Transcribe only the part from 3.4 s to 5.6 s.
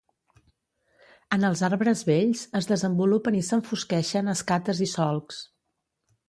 i s'enfosqueixen escates i solcs.